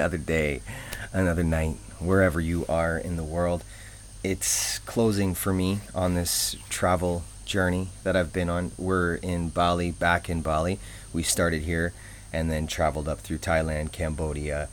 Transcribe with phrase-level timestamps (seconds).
[0.00, 0.62] Another day,
[1.12, 3.62] another night, wherever you are in the world.
[4.24, 8.72] It's closing for me on this travel journey that I've been on.
[8.78, 10.78] We're in Bali, back in Bali.
[11.12, 11.92] We started here
[12.32, 14.70] and then traveled up through Thailand, Cambodia,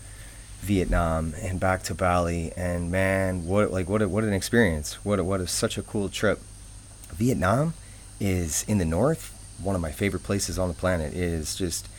[0.62, 2.54] Vietnam, and back to Bali.
[2.56, 5.04] And man, what like what a, what an experience!
[5.04, 6.40] What a, what a, such a cool trip.
[7.12, 7.74] Vietnam
[8.22, 11.12] is in the north, one of my favorite places on the planet.
[11.12, 11.90] It is just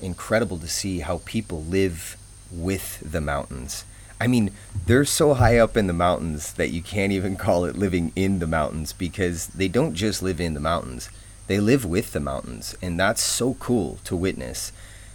[0.00, 2.16] incredible to see how people live
[2.50, 3.84] with the mountains.
[4.20, 4.50] I mean,
[4.86, 8.38] they're so high up in the mountains that you can't even call it living in
[8.38, 11.10] the mountains because they don't just live in the mountains.
[11.46, 14.72] They live with the mountains, and that's so cool to witness.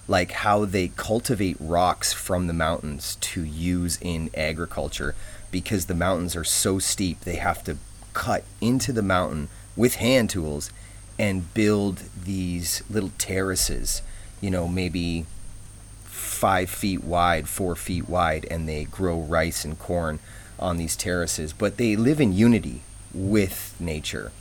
[0.07, 5.15] Like how they cultivate rocks from the mountains to use in agriculture
[5.51, 7.77] because the mountains are so steep, they have to
[8.13, 10.71] cut into the mountain with hand tools
[11.19, 14.01] and build these little terraces,
[14.39, 15.25] you know, maybe
[16.41, 20.17] five feet wide, four feet wide, and they grow rice and corn
[20.59, 21.53] on these terraces.
[21.53, 22.81] But they live in unity
[23.13, 24.31] with nature.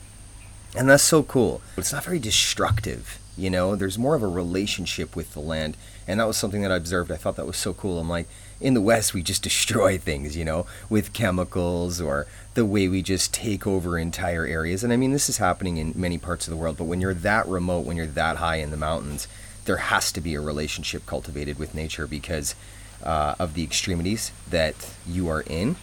[0.75, 1.61] And that's so cool.
[1.77, 5.77] It's not very destructive, you know, there's more of a relationship with the land.
[6.09, 7.13] And that was something that I observed.
[7.13, 7.99] I thought that was so cool.
[7.99, 8.29] I'm like,
[8.63, 13.03] in the West, we just destroy things, you know, with chemicals or the way we
[13.03, 14.83] just take over entire areas.
[14.83, 17.15] And I mean, this is happening in many parts of the world, but when you're
[17.15, 19.29] that remote, when you're that high in the mountains,
[19.65, 22.55] there has to be a relationship cultivated with nature because
[23.03, 24.75] uh, of the extremities that
[25.07, 25.77] you are in.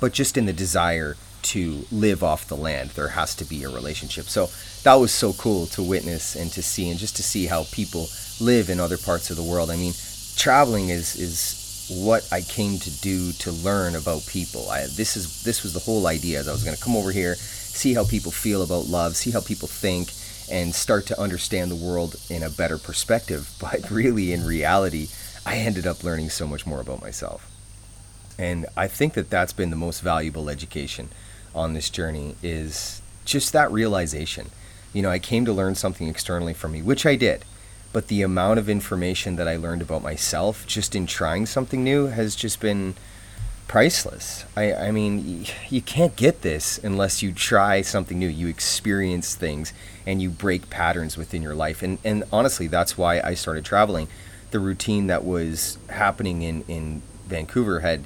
[0.00, 3.68] But just in the desire to live off the land, there has to be a
[3.68, 4.26] relationship.
[4.26, 4.48] So
[4.82, 8.08] that was so cool to witness and to see, and just to see how people
[8.40, 9.70] live in other parts of the world.
[9.70, 9.94] I mean,
[10.36, 14.68] traveling is is what I came to do to learn about people.
[14.68, 16.40] I, this is this was the whole idea.
[16.40, 19.30] Is I was going to come over here, see how people feel about love, see
[19.30, 20.12] how people think,
[20.50, 23.50] and start to understand the world in a better perspective.
[23.60, 25.08] But really, in reality,
[25.44, 27.50] I ended up learning so much more about myself.
[28.38, 31.08] And I think that that's been the most valuable education
[31.54, 34.50] on this journey is just that realization.
[34.92, 37.44] You know, I came to learn something externally from me, which I did
[37.96, 42.08] but the amount of information that I learned about myself just in trying something new
[42.08, 42.94] has just been
[43.68, 44.44] priceless.
[44.56, 48.28] I, I mean, you can't get this unless you try something new.
[48.28, 49.72] You experience things
[50.06, 51.82] and you break patterns within your life.
[51.82, 54.08] And, and honestly, that's why I started traveling.
[54.50, 58.04] The routine that was happening in, in Vancouver had,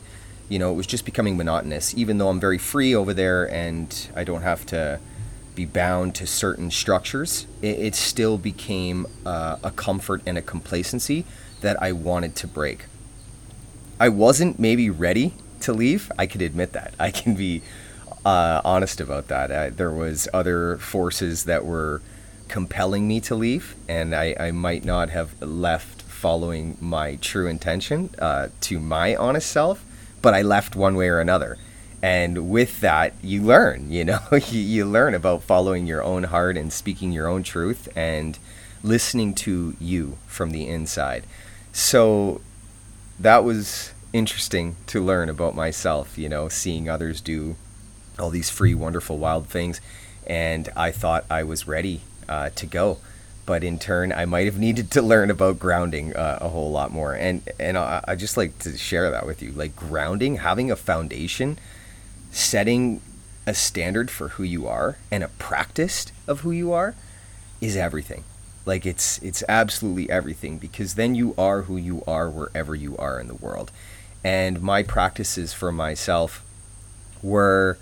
[0.48, 4.08] you know, it was just becoming monotonous, even though I'm very free over there and
[4.16, 4.98] I don't have to
[5.54, 11.26] be bound to certain structures, it, it still became uh, a comfort and a complacency
[11.60, 12.86] that I wanted to break.
[13.98, 16.10] I wasn't maybe ready to leave.
[16.18, 16.94] I could admit that.
[16.98, 17.62] I can be
[18.24, 19.50] uh, honest about that.
[19.50, 22.02] I, there was other forces that were
[22.48, 28.10] compelling me to leave, and I, I might not have left following my true intention
[28.18, 29.84] uh, to my honest self,
[30.20, 31.56] but I left one way or another
[32.02, 36.56] and with that you learn you know you, you learn about following your own heart
[36.56, 38.38] and speaking your own truth and
[38.82, 41.24] listening to you from the inside
[41.72, 42.40] so
[43.18, 47.56] that was interesting to learn about myself you know seeing others do
[48.18, 49.80] all these free wonderful wild things
[50.26, 52.98] and i thought i was ready uh, to go
[53.46, 56.90] but in turn i might have needed to learn about grounding uh, a whole lot
[56.90, 60.70] more and and I, I just like to share that with you like grounding having
[60.70, 61.58] a foundation
[62.32, 63.00] setting
[63.46, 66.94] a standard for who you are and a practice of who you are
[67.60, 68.24] is everything.
[68.66, 73.18] Like it's it's absolutely everything because then you are who you are wherever you are
[73.18, 73.72] in the world.
[74.22, 76.44] And my practices for myself
[77.22, 77.78] were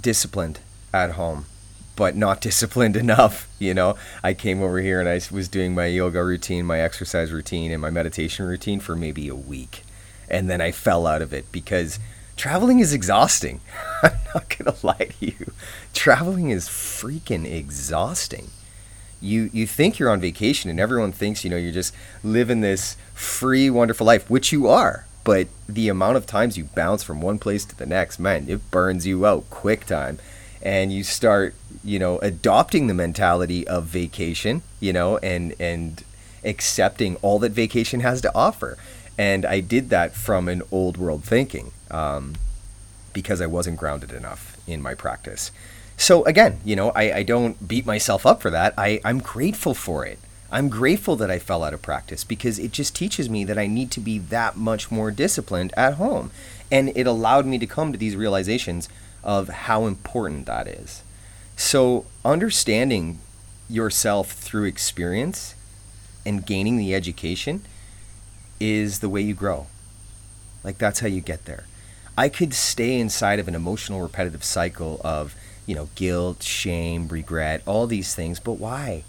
[0.00, 0.60] disciplined
[0.92, 1.46] at home,
[1.96, 3.48] but not disciplined enough.
[3.58, 7.32] You know, I came over here and I was doing my yoga routine, my exercise
[7.32, 9.82] routine, and my meditation routine for maybe a week.
[10.28, 11.98] And then I fell out of it because
[12.36, 13.60] traveling is exhausting.
[14.02, 15.52] I'm not gonna lie to you.
[15.92, 18.48] Traveling is freaking exhausting.
[19.22, 22.96] You you think you're on vacation and everyone thinks, you know, you're just living this
[23.14, 25.06] free, wonderful life, which you are.
[25.24, 28.70] But the amount of times you bounce from one place to the next, man, it
[28.70, 30.18] burns you out quick time.
[30.60, 31.54] And you start,
[31.84, 36.04] you know, adopting the mentality of vacation, you know, and and
[36.44, 38.76] accepting all that vacation has to offer.
[39.18, 42.34] And I did that from an old world thinking um,
[43.12, 45.52] because I wasn't grounded enough in my practice.
[46.02, 48.74] So again, you know, I, I don't beat myself up for that.
[48.76, 50.18] I, I'm grateful for it.
[50.50, 53.68] I'm grateful that I fell out of practice because it just teaches me that I
[53.68, 56.32] need to be that much more disciplined at home.
[56.72, 58.88] And it allowed me to come to these realizations
[59.22, 61.04] of how important that is.
[61.54, 63.20] So, understanding
[63.70, 65.54] yourself through experience
[66.26, 67.62] and gaining the education
[68.58, 69.68] is the way you grow.
[70.64, 71.66] Like that's how you get there.
[72.18, 75.36] I could stay inside of an emotional repetitive cycle of,
[75.66, 79.04] you know, guilt, shame, regret, all these things, but why?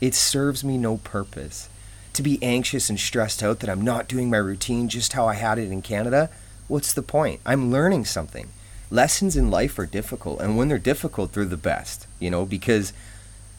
[0.00, 1.68] It serves me no purpose.
[2.14, 5.34] To be anxious and stressed out that I'm not doing my routine just how I
[5.34, 6.28] had it in Canada,
[6.68, 7.40] what's the point?
[7.46, 8.48] I'm learning something.
[8.90, 12.92] Lessons in life are difficult, and when they're difficult, they're the best, you know, because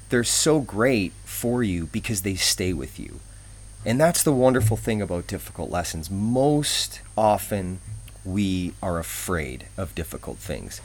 [0.10, 3.20] they're so great for you because they stay with you.
[3.86, 6.12] And that's the wonderful thing about difficult lessons.
[6.12, 7.80] Most often,
[8.24, 10.82] we are afraid of difficult things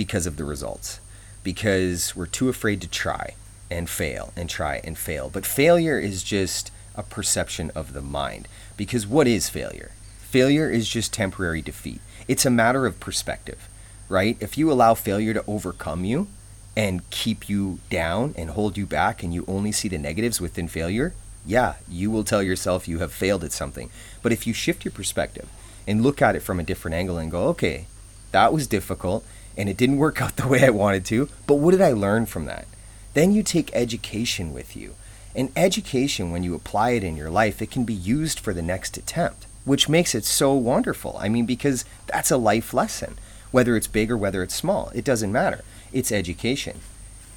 [0.00, 0.98] because of the results,
[1.44, 3.34] because we're too afraid to try
[3.70, 5.28] and fail and try and fail.
[5.28, 8.48] But failure is just a perception of the mind.
[8.78, 9.90] Because what is failure?
[10.22, 12.00] Failure is just temporary defeat.
[12.26, 13.68] It's a matter of perspective,
[14.08, 14.38] right?
[14.40, 16.28] If you allow failure to overcome you,
[16.74, 20.66] and keep you down and hold you back and you only see the negatives within
[20.66, 21.12] failure,
[21.44, 23.90] yeah, you will tell yourself you have failed at something.
[24.22, 25.46] But if you shift your perspective
[25.86, 27.84] and look at it from a different angle and go, okay,
[28.30, 29.26] that was difficult
[29.60, 32.26] and it didn't work out the way I wanted to, but what did I learn
[32.26, 32.66] from that?
[33.14, 34.94] Then you take education with you.
[35.36, 38.62] And education, when you apply it in your life, it can be used for the
[38.62, 41.16] next attempt, which makes it so wonderful.
[41.20, 43.16] I mean, because that's a life lesson.
[43.52, 45.62] Whether it's big or whether it's small, it doesn't matter
[45.92, 46.80] it's education.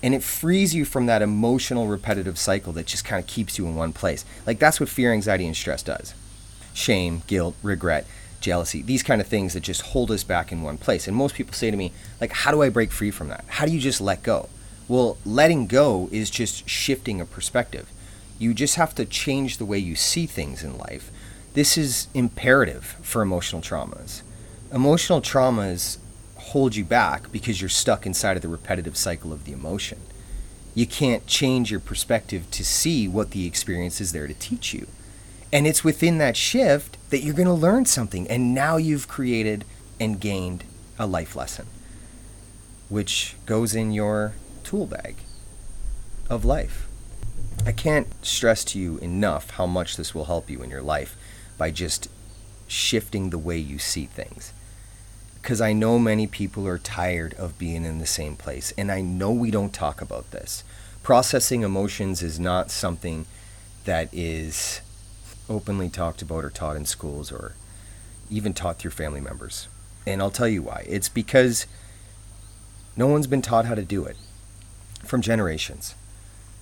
[0.02, 3.66] And it frees you from that emotional repetitive cycle that just kind of keeps you
[3.68, 4.26] in one place.
[4.46, 6.14] Like that's what fear, anxiety, and stress does
[6.76, 8.04] shame, guilt, regret,
[8.44, 11.08] jealousy, these kind of things that just hold us back in one place.
[11.08, 11.92] And most people say to me,
[12.22, 13.46] like, how do I break free from that?
[13.48, 14.50] How do you just let go?
[14.88, 17.90] Well, letting go is just shifting a perspective.
[18.38, 21.10] You just have to change the way you see things in life.
[21.54, 24.22] This is imperative for emotional traumas.
[24.72, 25.98] Emotional traumas
[26.36, 30.00] hold you back because you're stuck inside of the repetitive cycle of the emotion.
[30.76, 34.88] You can't change your perspective to see what the experience is there to teach you.
[35.54, 38.28] And it's within that shift that you're going to learn something.
[38.28, 39.66] And now you've created
[40.00, 40.64] and gained
[40.98, 41.68] a life lesson,
[42.90, 44.34] which goes in your
[44.64, 45.18] tool bag
[46.28, 46.88] of life.
[47.68, 51.16] I can't stress to you enough how much this will help you in your life
[51.56, 52.10] by just
[52.68, 54.52] shifting the way you see things
[55.40, 58.74] because I know many people are tired of being in the same place.
[58.76, 60.64] And I know we don't talk about this.
[61.04, 63.26] Processing emotions is not something
[63.84, 64.80] that is
[65.54, 67.54] openly talked about or taught in schools or
[68.30, 69.68] even taught through family members.
[70.06, 70.86] And I'll tell you why.
[70.88, 71.66] It's because
[72.98, 74.18] no one's been taught how to do it
[75.04, 75.96] from generations.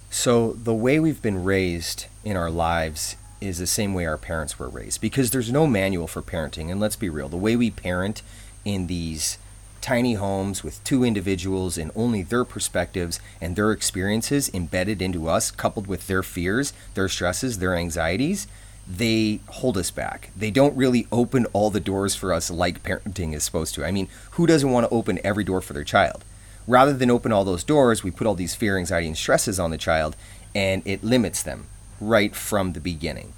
[0.09, 4.59] So the way we've been raised in our lives is the same way our parents
[4.59, 6.69] were raised because there's no manual for parenting.
[6.69, 8.21] And let's be real, the way we parent
[8.63, 9.37] in these
[9.81, 15.49] tiny homes with two individuals and only their perspectives and their experiences embedded into us,
[15.49, 18.47] coupled with their fears, their stresses, their anxieties,
[18.87, 20.31] they hold us back.
[20.35, 23.85] They don't really open all the doors for us like parenting is supposed to.
[23.85, 26.23] I mean, who doesn't want to open every door for their child?
[26.67, 29.71] Rather than open all those doors, we put all these fear, anxiety, and stresses on
[29.71, 30.15] the child,
[30.53, 31.67] and it limits them
[31.99, 33.33] right from the beginning.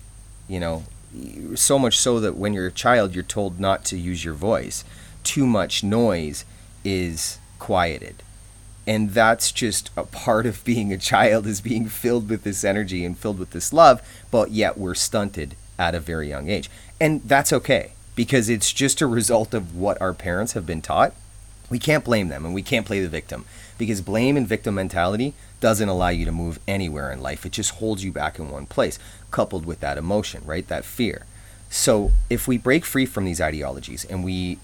[0.48, 0.84] You know,
[1.56, 4.84] so much so that when you're a child, you're told not to use your voice
[5.24, 6.46] too much noise
[6.84, 8.23] is quieted
[8.86, 13.06] and that's just a part of being a child is being filled with this energy
[13.06, 16.70] and filled with this love but yet we're stunted at a very young age.
[17.00, 21.14] And that's okay because it's just a result of what our parents have been taught.
[21.70, 23.46] We can't blame them and we can't play the victim
[23.78, 27.46] because blame and victim mentality doesn't allow you to move anywhere in life.
[27.46, 29.00] It just holds you back in one place
[29.32, 30.68] coupled with that emotion right?
[30.68, 31.26] That fear.
[31.70, 34.60] So if we break free from these ideologies and we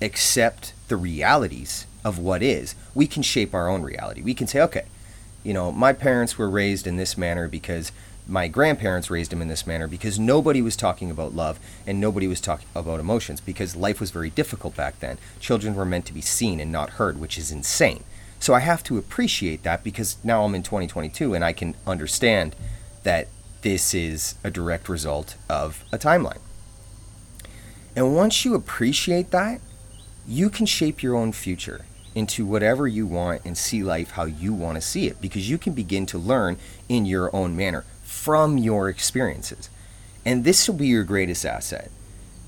[0.00, 4.22] accept the realities of what is, we can shape our own reality.
[4.22, 4.84] We can say, okay,
[5.42, 7.92] you know, my parents were raised in this manner because
[8.26, 12.26] my grandparents raised them in this manner because nobody was talking about love and nobody
[12.26, 15.18] was talking about emotions because life was very difficult back then.
[15.40, 18.02] Children were meant to be seen and not heard, which is insane.
[18.40, 22.56] So I have to appreciate that because now I'm in 2022 and I can understand
[23.02, 23.28] that
[23.62, 26.40] this is a direct result of a timeline.
[27.96, 29.60] And once you appreciate that,
[30.26, 31.84] you can shape your own future
[32.14, 35.58] into whatever you want and see life how you want to see it because you
[35.58, 36.56] can begin to learn
[36.88, 39.68] in your own manner from your experiences.
[40.24, 41.90] And this will be your greatest asset.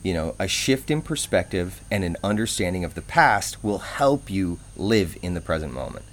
[0.02, 4.58] You know, a shift in perspective and an understanding of the past will help you
[4.76, 6.04] live in the present moment.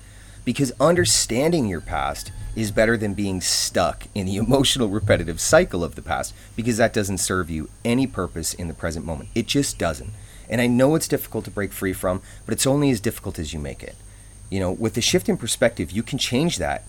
[0.44, 5.96] Because understanding your past is better than being stuck in the emotional repetitive cycle of
[5.96, 9.30] the past because that doesn't serve you any purpose in the present moment.
[9.36, 10.12] It just doesn't.
[10.50, 13.54] And I know it's difficult to break free from, but it's only as difficult as
[13.54, 13.96] you make it.
[14.50, 16.84] You know, with the shift in perspective, you can change that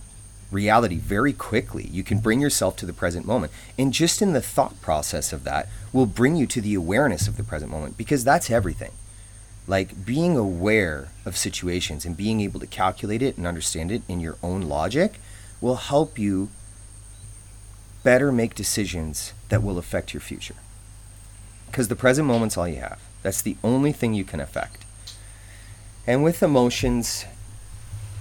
[0.50, 1.88] reality very quickly.
[1.90, 3.52] You can bring yourself to the present moment.
[3.78, 7.36] And just in the thought process of that will bring you to the awareness of
[7.36, 8.92] the present moment because that's everything.
[9.66, 14.20] Like being aware of situations and being able to calculate it and understand it in
[14.20, 15.14] your own logic
[15.60, 16.50] will help you
[18.02, 20.56] better make decisions that will affect your future.
[21.66, 23.00] Because the present moment's all you have.
[23.24, 24.84] That's the only thing you can affect.
[26.06, 27.24] And with emotions,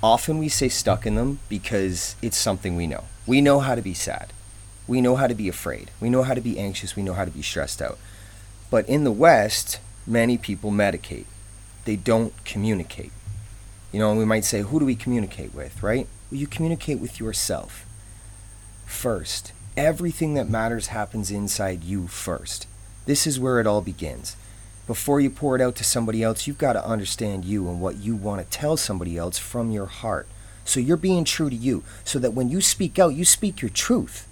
[0.02, 3.04] often we say stuck in them because it's something we know.
[3.28, 4.32] We know how to be sad.
[4.88, 5.92] We know how to be afraid.
[6.00, 6.96] We know how to be anxious.
[6.96, 8.00] We know how to be stressed out.
[8.72, 11.26] But in the West, many people medicate.
[11.84, 13.12] They don't communicate.
[13.92, 16.08] You know, and we might say, who do we communicate with, right?
[16.32, 17.86] Well, you communicate with yourself
[18.86, 19.52] first.
[19.76, 22.68] Everything that matters happens inside you first.
[23.06, 24.38] This is where it all begins
[24.86, 27.98] before you pour it out to somebody else, you've got to understand you and what
[27.98, 30.28] you want to tell somebody else from your heart.
[30.66, 33.70] So you're being true to you, so that when you speak out, you speak your
[33.70, 34.28] truth.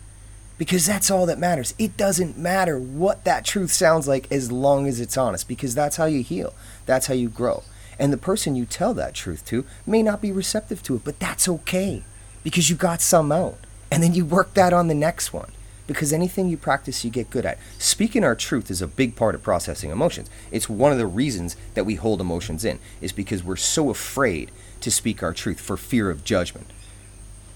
[0.58, 1.74] Because that's all that matters.
[1.79, 5.98] It doesn't matter what that truth sounds like as long as it's honest, because that's
[5.98, 6.53] how you heal.
[6.86, 7.63] That's how you grow.
[7.98, 11.20] And the person you tell that truth to may not be receptive to it, but
[11.20, 12.03] that's okay,
[12.43, 13.58] because you got some out.
[13.89, 15.51] And then you work that on the next one
[15.88, 17.57] because anything you practice, you get good at.
[17.77, 20.29] Speaking our truth is a big part of processing emotions.
[20.51, 24.51] It's one of the reasons that we hold emotions in, is because we're so afraid
[24.81, 26.67] to speak our truth for fear of judgment.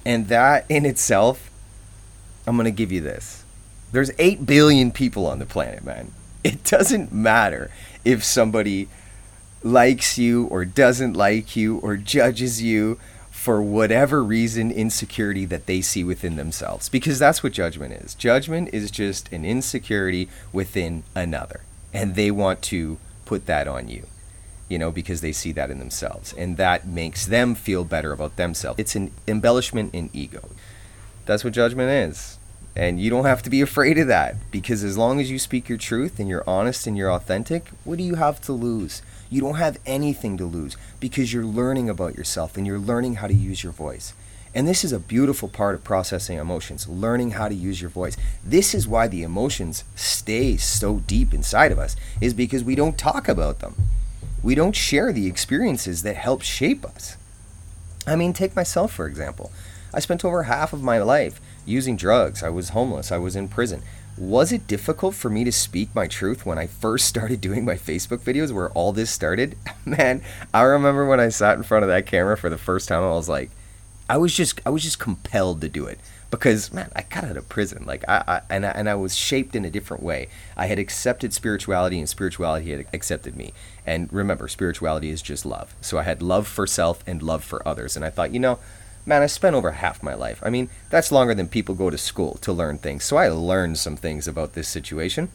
[0.06, 1.50] And that in itself,
[2.46, 3.44] I'm going to give you this.
[3.92, 6.12] There's 8 billion people on the planet, man.
[6.44, 7.72] It doesn't matter
[8.04, 8.88] if somebody
[9.64, 13.00] likes you or doesn't like you or judges you
[13.46, 16.90] for whatever reason insecurity that they see within themselves.
[16.90, 18.16] Because that's what judgment is.
[18.16, 21.62] Judgment is just an insecurity within another.
[21.94, 24.08] And they want to put that on you
[24.68, 26.34] you know because they see that in themselves.
[26.34, 28.80] And that makes them feel better about themselves.
[28.80, 30.50] It's an embellishment in ego.
[31.28, 32.40] That's what judgment is.
[32.76, 34.38] And you don't have to be afraid of that.
[34.50, 38.00] Because as long as you speak your truth and you're honest and you're authentic what
[38.00, 39.04] do you have to lose
[39.36, 43.28] you don't have anything to lose because you're learning about yourself and you're learning how
[43.28, 44.14] to use your voice.
[44.54, 48.16] And this is a beautiful part of processing emotions, learning how to use your voice.
[48.46, 52.98] This is why the emotions stay so deep inside of us, is because we don't
[52.98, 53.76] talk about them.
[54.42, 57.18] We don't share the experiences that help shape us.
[58.08, 59.52] I mean, take myself, for example.
[59.94, 62.42] I spent over half of my life using drugs.
[62.42, 63.12] I was homeless.
[63.12, 63.84] I was in prison
[64.18, 67.76] was it difficult for me to speak my truth when I first started doing my
[67.76, 69.58] Facebook videos where all this started?
[69.86, 70.22] Man,
[70.54, 73.14] I remember when I sat in front of that camera for the first time, I
[73.14, 73.50] was like,
[74.10, 77.38] I was just, I was just compelled to do it because man, I got out
[77.38, 80.28] of prison, like I, I and I, and I was shaped in a different way.
[80.58, 83.54] I had accepted spirituality, and spirituality had accepted me.
[83.86, 85.76] And remember, spirituality is just love.
[85.82, 88.60] So I had love for self and love for others, and I thought, you know,
[89.06, 90.40] man, I spent over half my life.
[90.44, 93.04] I mean, that's longer than people go to school to learn things.
[93.04, 95.30] So I learned some things about this situation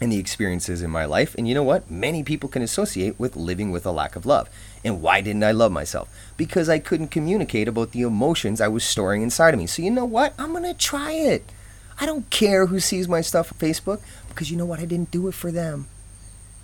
[0.00, 1.34] and the experiences in my life.
[1.38, 1.90] And you know what?
[1.90, 4.50] Many people can associate with living with a lack of love.
[4.84, 6.08] And why didn't I love myself?
[6.36, 9.66] Because I couldn't communicate about the emotions I was storing inside of me.
[9.66, 10.34] So you know what?
[10.38, 11.50] I'm going to try it.
[11.98, 14.80] I don't care who sees my stuff on Facebook because you know what?
[14.80, 15.86] I didn't do it for them.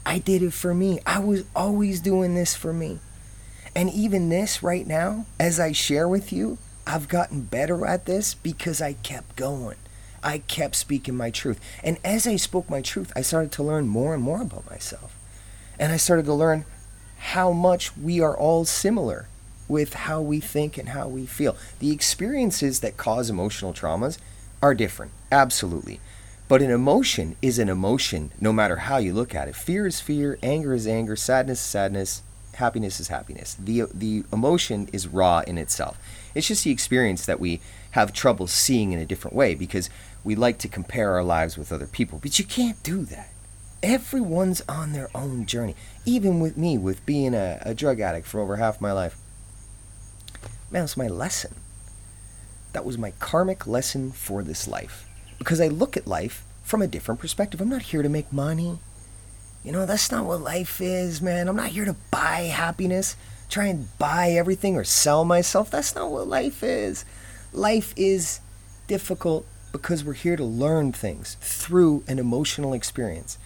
[0.05, 0.99] I did it for me.
[1.07, 2.99] I was always doing this for me.
[3.75, 8.35] And even this right now, as I share with you, I've gotten better at this
[8.35, 9.76] because I kept going.
[10.23, 11.61] I kept speaking my truth.
[11.83, 15.17] And as I spoke my truth, I started to learn more and more about myself.
[15.79, 16.64] And I started to learn
[17.19, 19.29] how much we are all similar
[19.69, 21.57] with how we think and how we feel.
[21.79, 24.19] The experiences that cause emotional traumas
[24.61, 26.00] are different, absolutely.
[26.47, 29.57] But an emotion is an emotion no matter how you look at it.
[29.57, 32.23] Fear is fear, anger is anger, sadness is sadness,
[32.55, 33.55] happiness is happiness.
[33.59, 35.99] The the emotion is raw in itself.
[36.35, 37.61] It's just the experience that we
[37.93, 39.91] have trouble seeing in a different way because
[40.25, 42.19] we like to compare our lives with other people.
[42.21, 43.31] But you can't do that.
[43.83, 45.75] Everyone's on their own journey.
[46.05, 49.19] Even with me, with being a, a drug addict for over half my life.
[50.71, 51.57] Man, it's my lesson.
[52.73, 55.07] That was my karmic lesson for this life.
[55.39, 57.61] Because I look at life from a different perspective.
[57.61, 58.79] I'm not here to make money.
[59.64, 61.47] You know, that's not what life is, man.
[61.47, 63.16] I'm not here to buy happiness,
[63.49, 65.71] try and buy everything or sell myself.
[65.71, 67.04] That's not what life is.
[67.52, 68.40] Life is
[68.88, 73.38] difficult because we're here to learn things through an emotional experience.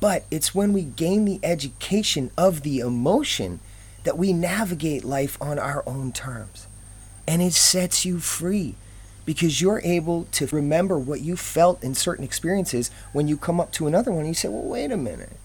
[0.00, 3.60] But it's when we gain the education of the emotion
[4.04, 6.66] that we navigate life on our own terms.
[7.26, 8.74] And it sets you free
[9.26, 13.70] because you're able to remember what you felt in certain experiences when you come up
[13.72, 14.20] to another one.
[14.20, 15.36] And you say, well, wait a minute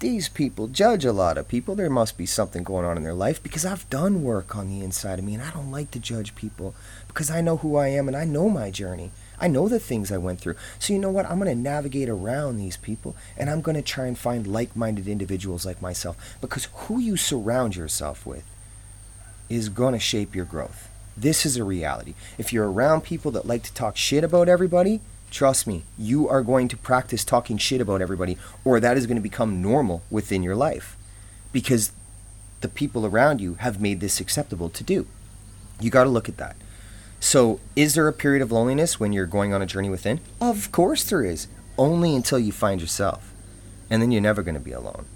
[0.00, 1.74] these people judge a lot of people.
[1.74, 4.84] There must be something going on in their life because I've done work on the
[4.84, 6.74] inside of me and I don't like to judge people
[7.06, 9.12] because I know who I am and I know my journey.
[9.40, 10.56] I know the things I went through.
[10.78, 11.26] So, you know what?
[11.26, 14.76] I'm going to navigate around these people and I'm going to try and find like
[14.76, 18.44] minded individuals like myself because who you surround yourself with
[19.48, 20.88] is going to shape your growth.
[21.16, 22.14] This is a reality.
[22.38, 25.00] If you're around people that like to talk shit about everybody,
[25.30, 29.16] trust me, you are going to practice talking shit about everybody, or that is going
[29.16, 30.96] to become normal within your life
[31.52, 31.92] because
[32.60, 35.06] the people around you have made this acceptable to do.
[35.80, 36.56] You got to look at that.
[37.20, 40.20] So, is there a period of loneliness when you're going on a journey within?
[40.40, 41.48] Of course there is.
[41.78, 43.32] Only until you find yourself.
[43.88, 45.06] And then you're never going to be alone.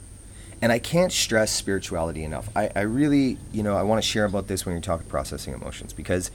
[0.60, 2.48] And I can't stress spirituality enough.
[2.56, 5.54] I, I really, you know, I want to share about this when you're talking processing
[5.54, 6.30] emotions because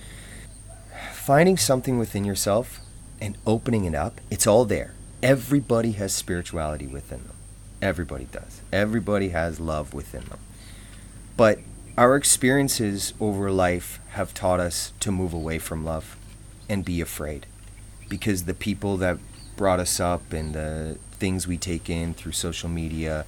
[1.12, 2.80] finding something within yourself
[3.24, 4.94] and opening it up, it's all there.
[5.24, 7.38] Everybody has spirituality within them.
[7.82, 8.62] Everybody does.
[8.74, 10.40] Everybody has love within them.
[11.38, 11.60] But
[11.98, 16.18] our experiences over life have taught us to move away from love
[16.68, 17.46] and be afraid
[18.10, 19.18] because the people that
[19.56, 23.26] brought us up and the things we take in through social media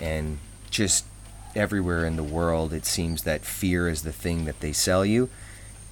[0.00, 0.38] and
[0.70, 1.04] just
[1.54, 5.28] everywhere in the world it seems that fear is the thing that they sell you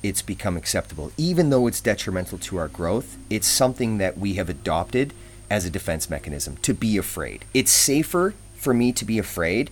[0.02, 4.49] it's become acceptable even though it's detrimental to our growth it's something that we have
[4.49, 5.12] adopted
[5.50, 9.71] as a defense mechanism to be afraid it's safer for me to be afraid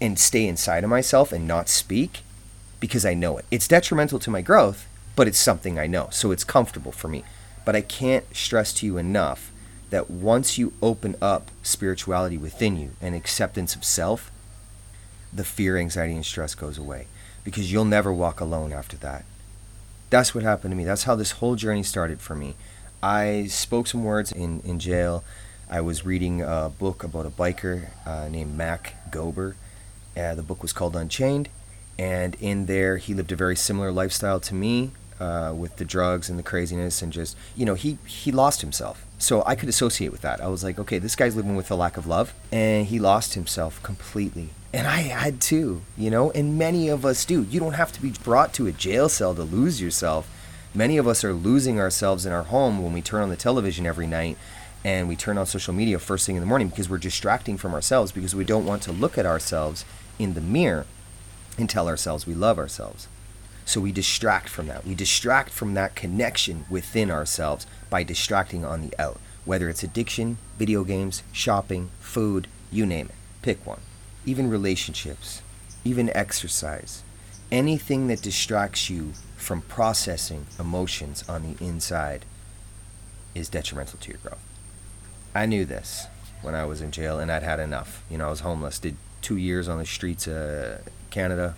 [0.00, 2.20] and stay inside of myself and not speak
[2.80, 3.44] because I know it.
[3.50, 6.08] It's detrimental to my growth, but it's something I know.
[6.10, 7.24] So it's comfortable for me.
[7.64, 9.50] But I can't stress to you enough
[9.90, 14.30] that once you open up spirituality within you and acceptance of self,
[15.32, 17.06] the fear, anxiety, and stress goes away
[17.44, 19.24] because you'll never walk alone after that.
[20.10, 20.84] That's what happened to me.
[20.84, 22.54] That's how this whole journey started for me.
[23.02, 25.22] I spoke some words in, in jail.
[25.70, 29.54] I was reading a book about a biker uh, named Mac Gober
[30.18, 31.48] uh, the book was called Unchained,
[31.98, 34.90] and in there he lived a very similar lifestyle to me,
[35.20, 39.04] uh, with the drugs and the craziness, and just you know he he lost himself.
[39.18, 40.40] So I could associate with that.
[40.40, 43.34] I was like, okay, this guy's living with a lack of love, and he lost
[43.34, 44.50] himself completely.
[44.72, 47.42] And I had too, you know, and many of us do.
[47.42, 50.30] You don't have to be brought to a jail cell to lose yourself.
[50.74, 53.86] Many of us are losing ourselves in our home when we turn on the television
[53.86, 54.36] every night
[54.84, 57.74] and we turn on social media first thing in the morning because we're distracting from
[57.74, 59.84] ourselves because we don't want to look at ourselves
[60.18, 60.86] in the mirror
[61.56, 63.08] and tell ourselves we love ourselves.
[63.68, 64.86] So we distract from that.
[64.86, 70.38] We distract from that connection within ourselves by distracting on the out, whether it's addiction,
[70.56, 73.14] video games, shopping, food, you name it.
[73.42, 73.80] Pick one.
[74.24, 75.42] Even relationships,
[75.84, 77.02] even exercise.
[77.52, 82.24] Anything that distracts you from processing emotions on the inside
[83.34, 84.42] is detrimental to your growth.
[85.34, 86.06] I knew this
[86.40, 88.02] when I was in jail and I'd had enough.
[88.08, 91.54] You know, I was homeless, did two years on the streets of Canada.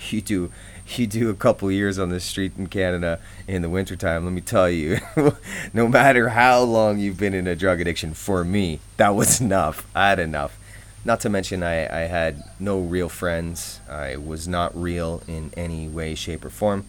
[0.10, 0.50] you do
[0.98, 4.40] you do a couple years on the street in Canada in the wintertime, let me
[4.40, 4.98] tell you,
[5.74, 9.86] no matter how long you've been in a drug addiction, for me, that was enough.
[9.94, 10.58] I had enough.
[11.04, 13.80] Not to mention, I, I had no real friends.
[13.88, 16.84] I was not real in any way, shape, or form.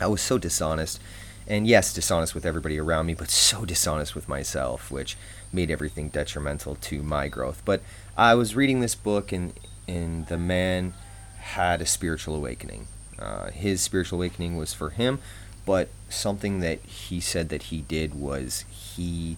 [0.00, 1.00] I was so dishonest.
[1.46, 5.16] And yes, dishonest with everybody around me, but so dishonest with myself, which
[5.52, 7.62] made everything detrimental to my growth.
[7.64, 7.82] But
[8.16, 9.52] I was reading this book, and
[9.86, 10.94] and the man
[11.38, 12.86] had a spiritual awakening.
[13.18, 15.18] Uh, his spiritual awakening was for him,
[15.66, 19.36] but something that he said that he did was he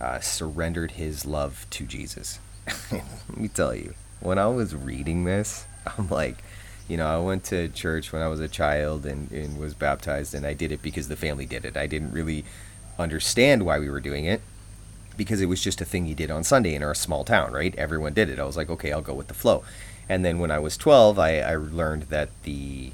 [0.00, 2.40] uh, surrendered his love to Jesus.
[2.92, 5.66] Let me tell you, when I was reading this,
[5.98, 6.42] I'm like,
[6.88, 10.34] you know, I went to church when I was a child and, and was baptized,
[10.34, 11.76] and I did it because the family did it.
[11.76, 12.44] I didn't really
[12.98, 14.40] understand why we were doing it
[15.16, 17.74] because it was just a thing you did on Sunday in our small town, right?
[17.76, 18.38] Everyone did it.
[18.38, 19.64] I was like, okay, I'll go with the flow.
[20.08, 22.92] And then when I was 12, I, I learned that the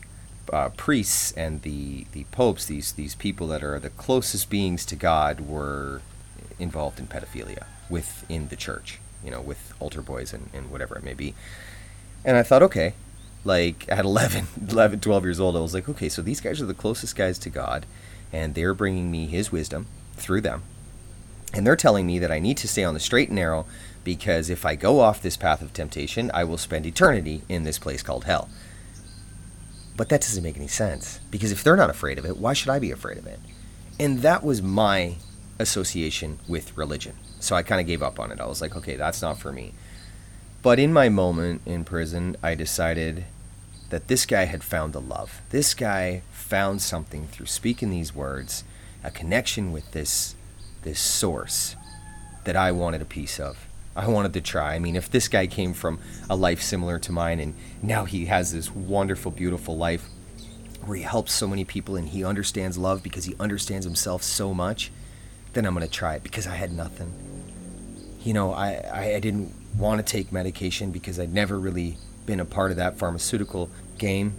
[0.53, 4.97] uh, priests and the, the popes, these, these people that are the closest beings to
[4.97, 6.03] God, were
[6.59, 11.05] involved in pedophilia within the church, you know, with altar boys and, and whatever it
[11.05, 11.35] may be.
[12.25, 12.95] And I thought, okay,
[13.45, 16.67] like at 11, 11, 12 years old, I was like, okay, so these guys are
[16.67, 17.87] the closest guys to God,
[18.33, 20.63] and they're bringing me his wisdom through them
[21.53, 23.67] and they're telling me that I need to stay on the straight and narrow
[24.05, 27.79] because if I go off this path of temptation, I will spend eternity in this
[27.79, 28.49] place called hell.
[29.97, 32.71] But that doesn't make any sense because if they're not afraid of it, why should
[32.71, 33.39] I be afraid of it?
[33.99, 35.17] And that was my
[35.59, 37.17] association with religion.
[37.39, 38.41] So I kind of gave up on it.
[38.41, 39.75] I was like, okay, that's not for me.
[40.63, 43.25] But in my moment in prison, I decided
[43.91, 45.41] that this guy had found the love.
[45.51, 48.65] This guy found something through speaking these words,
[49.05, 50.35] a connection with this
[50.83, 51.77] this source
[52.45, 53.67] that I wanted a piece of.
[54.01, 54.75] I wanted to try.
[54.75, 55.99] I mean, if this guy came from
[56.31, 60.09] a life similar to mine and now he has this wonderful, beautiful life
[60.87, 64.55] where he helps so many people and he understands love because he understands himself so
[64.55, 64.91] much,
[65.53, 67.13] then I'm going to try it because I had nothing.
[68.23, 72.47] You know, I, I didn't want to take medication because I'd never really been a
[72.47, 74.33] part of that pharmaceutical game.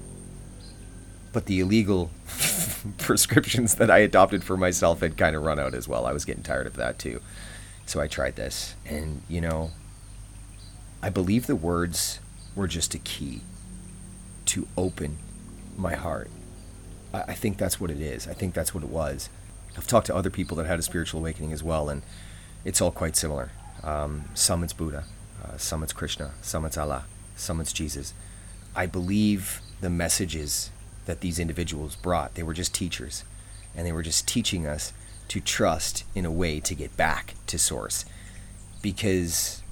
[1.34, 2.10] But the illegal
[2.98, 6.08] prescriptions that I adopted for myself had kind of run out as well.
[6.08, 7.22] I was getting tired of that too.
[7.86, 8.76] So I tried this.
[8.86, 9.72] And, you know,
[11.02, 12.20] I believe the words
[12.56, 13.42] were just a key
[14.46, 15.18] to open
[15.78, 16.30] my heart.
[17.14, 18.28] I, I think that's what it is.
[18.28, 19.30] I think that's what it was.
[19.78, 22.02] I've talked to other people that had a spiritual awakening as well, and
[22.66, 23.52] it's all quite similar.
[23.84, 25.06] Um, some it's Buddha,
[25.44, 28.14] uh, some it's Krishna, some it's Allah, some it's Jesus.
[28.76, 30.70] I believe the messages
[31.06, 33.24] that these individuals brought, they were just teachers,
[33.76, 34.94] and they were just teaching us
[35.32, 38.04] to trust in a way to get back to source
[38.82, 39.64] because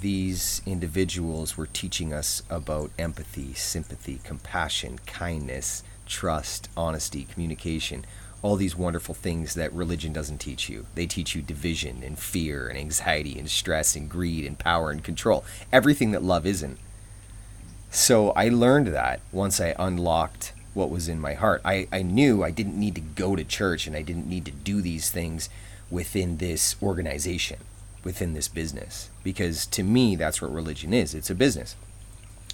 [0.00, 8.04] these individuals were teaching us about empathy, sympathy, compassion, kindness, trust, honesty, communication,
[8.42, 10.86] all these wonderful things that religion doesn't teach you.
[10.94, 15.02] They teach you division and fear and anxiety and stress and greed and power and
[15.02, 15.44] control.
[15.72, 16.78] Everything that love isn't.
[17.90, 21.60] So I learned that once I unlocked what was in my heart.
[21.64, 24.52] I, I knew I didn't need to go to church and I didn't need to
[24.52, 25.48] do these things
[25.90, 27.58] within this organization,
[28.04, 29.10] within this business.
[29.22, 31.76] Because to me, that's what religion is it's a business.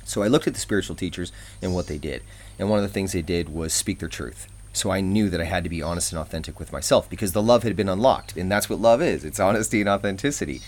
[0.04, 2.22] So I looked at the spiritual teachers and what they did.
[2.58, 4.48] And one of the things they did was speak their truth.
[4.72, 7.42] So I knew that I had to be honest and authentic with myself because the
[7.42, 8.36] love had been unlocked.
[8.36, 10.60] And that's what love is it's honesty and authenticity.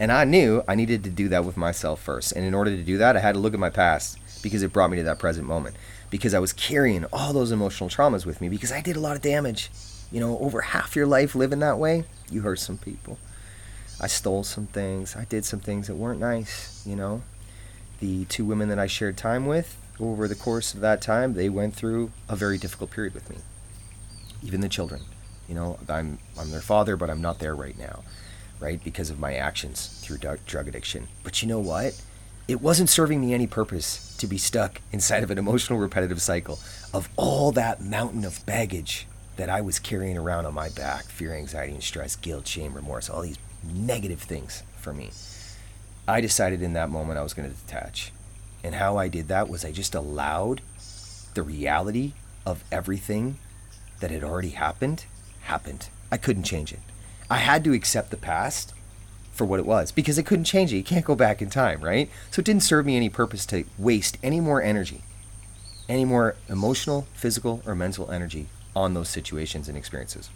[0.00, 2.32] And I knew I needed to do that with myself first.
[2.32, 4.72] And in order to do that, I had to look at my past because it
[4.72, 5.76] brought me to that present moment
[6.10, 9.16] because I was carrying all those emotional traumas with me because I did a lot
[9.16, 9.70] of damage.
[10.10, 13.18] You know, over half your life living that way, you hurt some people.
[14.00, 15.16] I stole some things.
[15.16, 17.22] I did some things that weren't nice, you know.
[18.00, 21.48] The two women that I shared time with over the course of that time, they
[21.48, 23.36] went through a very difficult period with me.
[24.42, 25.02] Even the children.
[25.48, 28.02] You know, I'm I'm their father, but I'm not there right now,
[28.60, 28.82] right?
[28.82, 31.08] Because of my actions through drug addiction.
[31.24, 32.00] But you know what?
[32.48, 36.58] It wasn't serving me any purpose to be stuck inside of an emotional repetitive cycle
[36.94, 39.06] of all that mountain of baggage
[39.36, 43.10] that I was carrying around on my back fear, anxiety, and stress, guilt, shame, remorse,
[43.10, 45.10] all these negative things for me.
[46.08, 48.12] I decided in that moment I was going to detach.
[48.64, 50.62] And how I did that was I just allowed
[51.34, 52.14] the reality
[52.46, 53.36] of everything
[54.00, 55.04] that had already happened
[55.42, 55.88] happened.
[56.10, 56.80] I couldn't change it.
[57.30, 58.72] I had to accept the past
[59.38, 60.76] for what it was because I couldn't change it.
[60.76, 62.10] You can't go back in time, right?
[62.32, 65.02] So it didn't serve me any purpose to waste any more energy,
[65.88, 70.28] any more emotional, physical, or mental energy on those situations and experiences.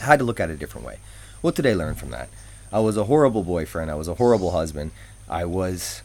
[0.00, 0.98] I had to look at it a different way.
[1.40, 2.28] What did I learn from that?
[2.70, 3.90] I was a horrible boyfriend.
[3.90, 4.90] I was a horrible husband.
[5.28, 6.02] I was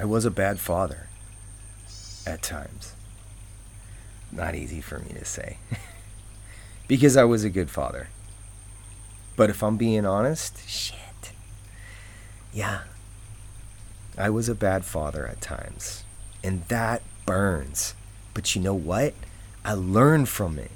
[0.00, 1.06] I was a bad father
[2.26, 2.94] at times.
[4.32, 5.58] Not easy for me to say.
[6.88, 8.08] because I was a good father.
[9.36, 10.98] But if I'm being honest, shit.
[12.52, 12.80] Yeah,
[14.18, 16.04] I was a bad father at times,
[16.44, 17.94] and that burns.
[18.34, 19.14] But you know what?
[19.64, 20.70] I learned from it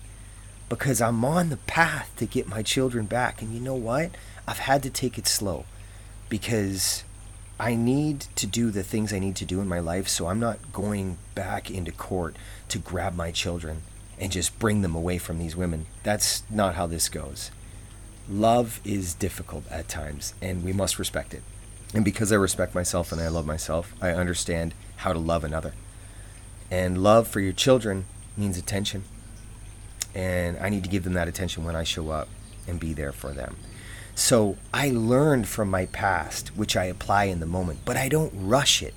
[0.68, 3.42] because I'm on the path to get my children back.
[3.42, 4.12] And you know what?
[4.46, 5.64] I've had to take it slow
[6.28, 7.04] because
[7.58, 10.08] I need to do the things I need to do in my life.
[10.08, 12.36] So I'm not going back into court
[12.68, 13.82] to grab my children
[14.18, 15.86] and just bring them away from these women.
[16.02, 17.50] That's not how this goes.
[18.28, 21.42] Love is difficult at times, and we must respect it.
[21.94, 25.72] And because I respect myself and I love myself, I understand how to love another.
[26.70, 29.04] And love for your children means attention.
[30.14, 32.28] And I need to give them that attention when I show up
[32.66, 33.56] and be there for them.
[34.14, 38.32] So I learned from my past, which I apply in the moment, but I don't
[38.34, 38.94] rush it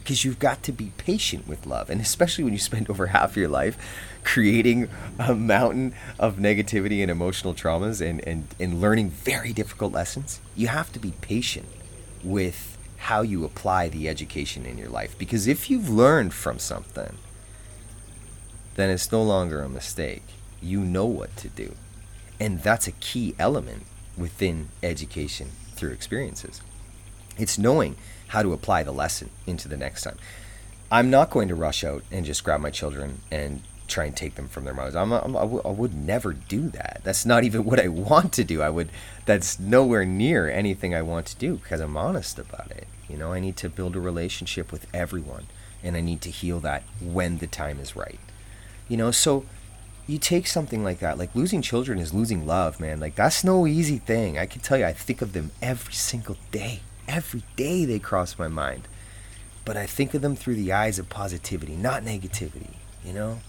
[0.00, 1.90] because you've got to be patient with love.
[1.90, 3.76] And especially when you spend over half your life
[4.24, 10.40] creating a mountain of negativity and emotional traumas and, and, and learning very difficult lessons,
[10.54, 11.66] you have to be patient
[12.24, 15.16] with how you apply the education in your life.
[15.18, 17.16] Because if you've learned from something,
[18.74, 20.22] then it's no longer a mistake.
[20.60, 21.74] You know what to do.
[22.40, 23.84] And that's a key element
[24.16, 26.60] within education through experiences.
[27.36, 27.96] It's knowing
[28.28, 30.18] how to apply the lesson into the next time.
[30.90, 34.34] I'm not going to rush out and just grab my children and try and take
[34.34, 34.94] them from their mothers.
[34.94, 37.00] I'm, I'm, would never do that.
[37.04, 38.62] That's not even what I want to do.
[38.62, 38.90] I would.
[39.26, 42.86] That's nowhere near anything I want to do because I'm honest about it.
[43.08, 45.46] You know, I need to build a relationship with everyone,
[45.82, 48.20] and I need to heal that when the time is right.
[48.88, 49.44] You know, so
[50.06, 53.00] you take something like that, like losing children is losing love, man.
[53.00, 54.38] Like that's no easy thing.
[54.38, 56.80] I can tell you, I think of them every single day.
[57.06, 58.88] Every day they cross my mind.
[59.64, 63.40] But I think of them through the eyes of positivity, not negativity, you know?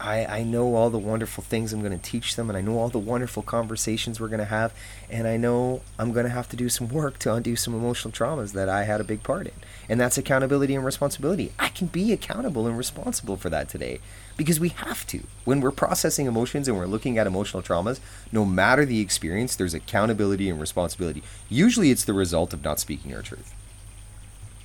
[0.00, 2.78] I, I know all the wonderful things I'm going to teach them, and I know
[2.78, 4.74] all the wonderful conversations we're going to have,
[5.08, 8.12] and I know I'm going to have to do some work to undo some emotional
[8.12, 9.52] traumas that I had a big part in.
[9.88, 11.52] And that's accountability and responsibility.
[11.58, 14.00] I can be accountable and responsible for that today
[14.36, 15.20] because we have to.
[15.44, 18.00] When we're processing emotions and we're looking at emotional traumas,
[18.32, 21.22] no matter the experience, there's accountability and responsibility.
[21.48, 23.54] Usually it's the result of not speaking our truth.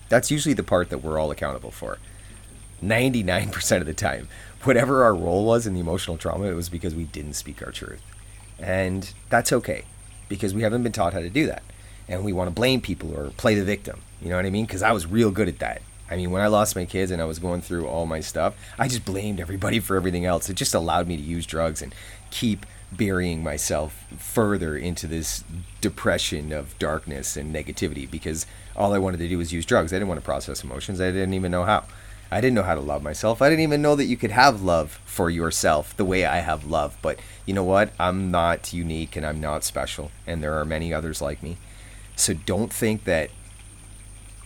[0.09, 1.99] That's usually the part that we're all accountable for.
[2.83, 4.27] 99% of the time
[4.63, 7.71] whatever our role was in the emotional trauma, it was because we didn't speak our
[7.71, 8.01] truth.
[8.59, 9.83] And that's okay
[10.27, 11.63] because we haven't been taught how to do that.
[12.07, 14.01] And we want to blame people or play the victim.
[14.21, 14.65] You know what I mean?
[14.65, 15.81] Because I was real good at that.
[16.11, 18.55] I mean, when I lost my kids and I was going through all my stuff,
[18.79, 20.49] I just blamed everybody for everything else.
[20.49, 21.93] It just allowed me to use drugs and
[22.31, 25.43] keep burying myself further into this
[25.79, 29.93] depression of darkness and negativity because all I wanted to do was use drugs.
[29.93, 30.99] I didn't want to process emotions.
[30.99, 31.85] I didn't even know how.
[32.31, 33.41] I didn't know how to love myself.
[33.41, 36.65] I didn't even know that you could have love for yourself the way I have
[36.65, 36.97] love.
[37.01, 37.91] But you know what?
[37.99, 40.11] I'm not unique and I'm not special.
[40.27, 41.57] And there are many others like me.
[42.15, 43.31] So don't think that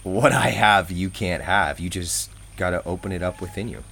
[0.03, 1.79] what I have you can't have.
[1.79, 3.83] You just got to open it up within you.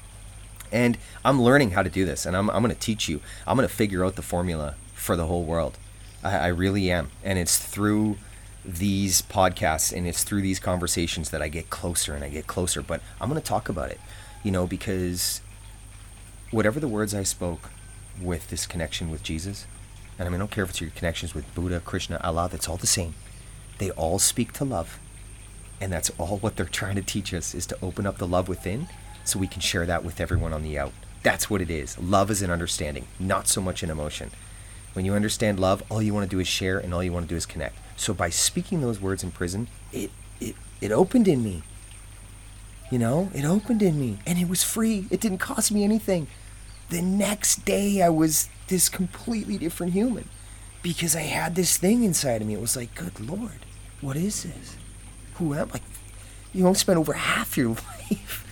[0.71, 2.25] And I'm learning how to do this.
[2.25, 3.19] And I'm, I'm going to teach you.
[3.45, 5.77] I'm going to figure out the formula for the whole world.
[6.23, 7.11] I, I really am.
[7.23, 8.17] And it's through
[8.63, 12.81] these podcasts and it's through these conversations that I get closer and I get closer.
[12.81, 13.99] But I'm going to talk about it,
[14.43, 15.41] you know, because
[16.51, 17.69] whatever the words I spoke
[18.21, 19.65] with this connection with Jesus,
[20.19, 22.69] and I mean, I don't care if it's your connections with Buddha, Krishna, Allah, that's
[22.69, 23.15] all the same.
[23.79, 24.99] They all speak to love.
[25.79, 28.47] And that's all what they're trying to teach us is to open up the love
[28.47, 28.87] within
[29.23, 30.93] so we can share that with everyone on the out.
[31.23, 31.97] That's what it is.
[31.97, 34.29] Love is an understanding, not so much an emotion.
[34.93, 37.27] When you understand love, all you want to do is share and all you want
[37.27, 37.75] to do is connect.
[37.95, 41.63] So by speaking those words in prison, it it it opened in me.
[42.91, 45.07] You know, it opened in me and it was free.
[45.09, 46.27] It didn't cost me anything.
[46.89, 50.27] The next day I was this completely different human
[50.81, 52.53] because I had this thing inside of me.
[52.55, 53.65] It was like, good lord,
[54.01, 54.75] what is this?
[55.35, 55.79] Who am I?
[56.53, 57.69] You don't spend over half your
[58.09, 58.45] life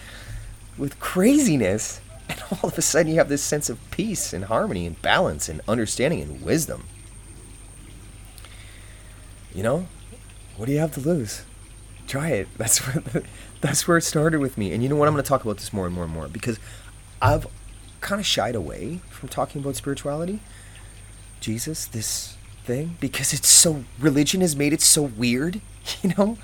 [0.77, 1.99] with craziness
[2.29, 5.49] and all of a sudden you have this sense of peace and harmony and balance
[5.49, 6.85] and understanding and wisdom.
[9.53, 9.87] You know,
[10.57, 11.43] what do you have to lose?
[12.07, 12.47] Try it.
[12.57, 13.23] That's where
[13.61, 14.71] that's where it started with me.
[14.71, 15.09] And you know what?
[15.09, 16.57] I'm going to talk about this more and more and more because
[17.21, 17.45] I've
[17.99, 20.39] kind of shied away from talking about spirituality,
[21.41, 25.61] Jesus, this thing, because it's so religion has made it so weird.
[26.03, 26.37] You know,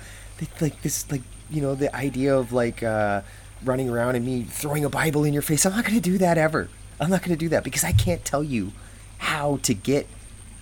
[0.60, 2.82] like this, like you know, the idea of like.
[2.82, 3.22] Uh,
[3.64, 5.64] running around and me throwing a Bible in your face.
[5.64, 6.68] I'm not going to do that ever.
[7.00, 8.72] I'm not going to do that because I can't tell you
[9.18, 10.06] how to get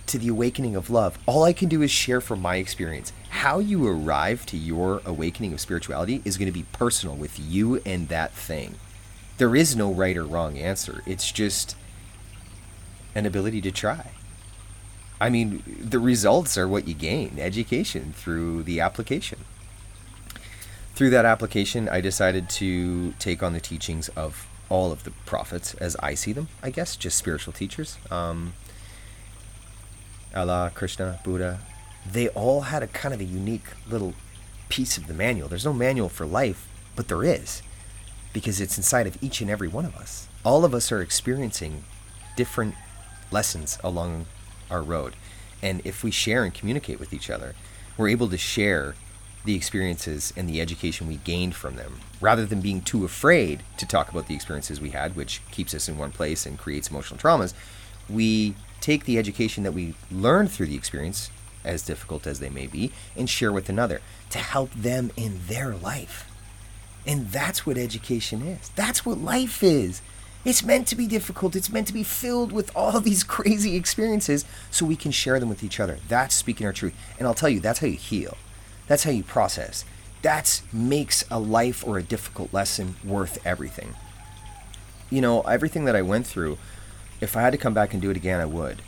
[0.07, 1.17] to the awakening of love.
[1.25, 3.11] All I can do is share from my experience.
[3.29, 7.81] How you arrive to your awakening of spirituality is going to be personal with you
[7.85, 8.75] and that thing.
[9.37, 11.01] There is no right or wrong answer.
[11.05, 11.75] It's just
[13.13, 14.11] an ability to try.
[15.19, 19.39] I mean, the results are what you gain education through the application
[20.95, 25.73] through that application, I decided to take on the teachings of all of the prophets
[25.75, 27.97] as I see them, I guess, just spiritual teachers.
[28.09, 28.53] Um,
[30.35, 31.59] Allah, Krishna, Buddha,
[32.09, 34.13] they all had a kind of a unique little
[34.69, 35.47] piece of the manual.
[35.47, 37.61] There's no manual for life, but there is
[38.33, 40.27] because it's inside of each and every one of us.
[40.43, 41.85] All of us are experiencing
[42.35, 42.75] different
[43.31, 44.25] lessons along
[44.69, 45.15] our road.
[45.61, 47.55] And if we share and communicate with each other,
[47.97, 48.95] we're able to share
[49.45, 53.85] the experiences and the education we gained from them, rather than being too afraid to
[53.85, 57.19] talk about the experiences we had, which keeps us in one place and creates emotional
[57.19, 57.53] traumas.
[58.09, 61.31] We take the education that we learn through the experience,
[61.63, 65.73] as difficult as they may be, and share with another to help them in their
[65.73, 66.29] life.
[67.07, 68.69] And that's what education is.
[68.75, 70.03] That's what life is.
[70.43, 71.55] It's meant to be difficult.
[71.55, 75.49] It's meant to be filled with all these crazy experiences so we can share them
[75.49, 75.97] with each other.
[76.07, 76.93] That's speaking our truth.
[77.17, 78.37] And I'll tell you, that's how you heal.
[78.85, 79.83] That's how you process.
[80.21, 83.95] That makes a life or a difficult lesson worth everything.
[85.09, 86.59] You know, everything that I went through,
[87.25, 88.83] if I had to come back and do it again, I would.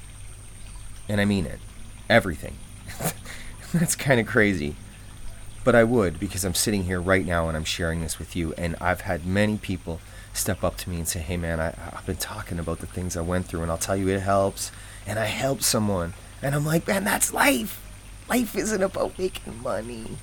[1.10, 1.60] And I mean it.
[2.08, 2.56] Everything.
[3.73, 4.76] That's kind of crazy.
[5.63, 8.54] But I would because I'm sitting here right now and I'm sharing this with you.
[8.54, 10.00] And I've had many people
[10.34, 13.17] step up to me and say, hey man, I, I've been talking about the things
[13.17, 14.71] I went through and I'll tell you it helps.
[15.08, 16.13] And I helped someone.
[16.41, 17.84] And I'm like, man, that's life.
[18.30, 20.17] Life isn't about making money.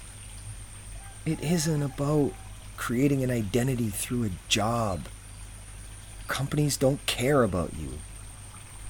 [1.27, 2.33] It isn't about
[2.77, 5.09] creating an identity through a job.
[6.28, 7.98] Companies don't care about you.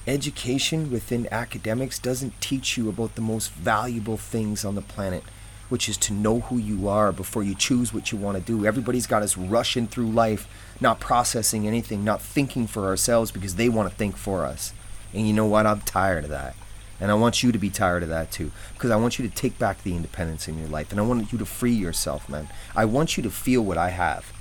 [0.07, 5.23] Education within academics doesn't teach you about the most valuable things on the planet,
[5.67, 8.65] which is to know who you are before you choose what you want to do.
[8.65, 10.47] Everybody's got us rushing through life,
[10.79, 14.73] not processing anything, not thinking for ourselves because they want to think for us.
[15.13, 15.65] And you know what?
[15.65, 16.55] I'm tired of that.
[17.01, 18.51] And I want you to be tired of that too.
[18.73, 20.91] Because I want you to take back the independence in your life.
[20.91, 22.47] And I want you to free yourself, man.
[22.75, 24.31] I want you to feel what I have.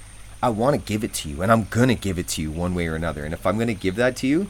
[0.44, 1.40] I want to give it to you.
[1.40, 3.24] And I'm going to give it to you one way or another.
[3.24, 4.48] And if I'm going to give that to you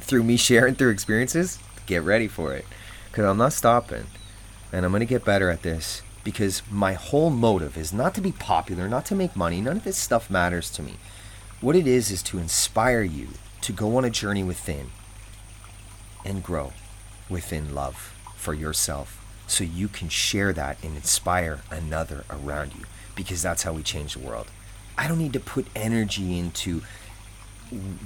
[0.00, 2.64] through me sharing through experiences, get ready for it.
[3.06, 4.06] Because I'm not stopping.
[4.72, 6.02] And I'm going to get better at this.
[6.24, 9.60] Because my whole motive is not to be popular, not to make money.
[9.60, 10.96] None of this stuff matters to me.
[11.60, 13.28] What it is, is to inspire you
[13.60, 14.90] to go on a journey within
[16.24, 16.72] and grow
[17.28, 23.42] within love for yourself so you can share that and inspire another around you because
[23.42, 24.48] that's how we change the world.
[25.00, 26.82] I don't need to put energy into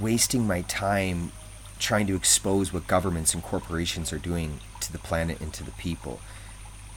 [0.00, 1.32] wasting my time
[1.80, 5.72] trying to expose what governments and corporations are doing to the planet and to the
[5.72, 6.20] people.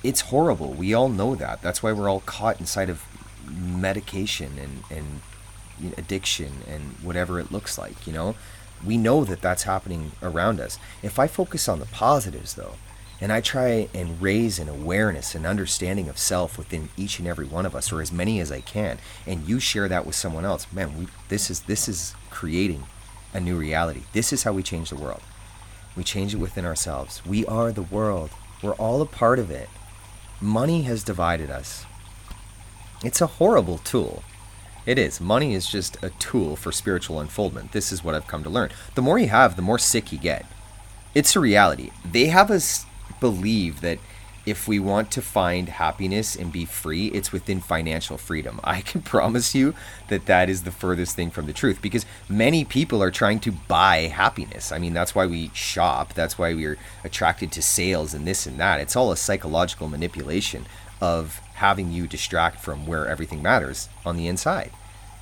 [0.03, 0.71] It's horrible.
[0.73, 1.63] We all know that.
[1.63, 3.03] That's why we're all caught inside of
[3.49, 8.35] medication and, and addiction and whatever it looks like, you know?
[8.85, 10.77] we know that that's happening around us.
[11.01, 12.75] If I focus on the positives, though,
[13.19, 17.45] and I try and raise an awareness and understanding of self within each and every
[17.45, 20.45] one of us, or as many as I can, and you share that with someone
[20.45, 22.83] else, man, we, this is this is creating
[23.33, 24.03] a new reality.
[24.13, 25.21] This is how we change the world.
[25.95, 27.25] We change it within ourselves.
[27.25, 28.29] We are the world.
[28.61, 29.69] We're all a part of it.
[30.39, 31.85] Money has divided us.
[33.03, 34.23] It's a horrible tool.
[34.85, 35.19] It is.
[35.19, 37.71] Money is just a tool for spiritual unfoldment.
[37.71, 38.69] This is what I've come to learn.
[38.95, 40.45] The more you have, the more sick you get.
[41.13, 41.91] It's a reality.
[42.09, 42.85] They have us
[43.19, 43.99] believe that
[44.47, 48.61] if we want to find happiness and be free, it's within financial freedom.
[48.63, 49.75] I can promise you
[50.07, 53.51] that that is the furthest thing from the truth because many people are trying to
[53.51, 54.71] buy happiness.
[54.71, 58.57] I mean, that's why we shop, that's why we're attracted to sales and this and
[58.59, 58.79] that.
[58.79, 60.65] It's all a psychological manipulation
[61.01, 64.71] of having you distract from where everything matters on the inside.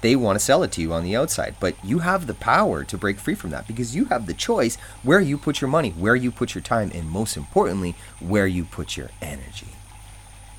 [0.05, 2.83] They want to sell it to you on the outside, but you have the power
[2.83, 5.89] to break free from that because you have the choice where you put your money,
[5.89, 9.69] where you put your time, and most importantly, where you put your energy.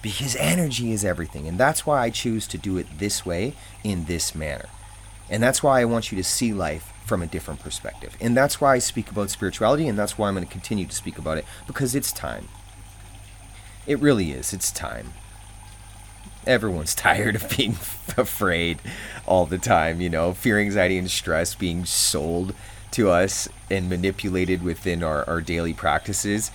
[0.03, 3.55] Because energy is everything, and that's why I choose to do it this way,
[3.85, 4.69] in this manner.
[5.31, 8.17] And that's why I want you to see life from a different perspective.
[8.21, 10.93] And that's why I speak about spirituality, and that's why I'm going to continue to
[10.93, 12.49] speak about it because it's time.
[13.87, 14.53] It really is.
[14.53, 15.13] It's time
[16.47, 17.73] everyone's tired of being
[18.17, 18.79] afraid
[19.27, 22.55] all the time, you know, fear, anxiety, and stress being sold
[22.93, 26.51] to us and manipulated within our, our daily practices.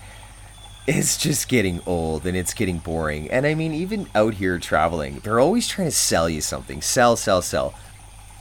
[0.88, 3.30] It's just getting old and it's getting boring.
[3.30, 6.82] And I mean, even out here traveling, they're always trying to sell you something.
[6.82, 7.75] Sell, sell, sell.